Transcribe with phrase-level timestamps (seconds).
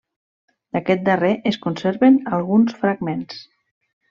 [0.77, 3.45] D'aquest darrer es conserven alguns fragments.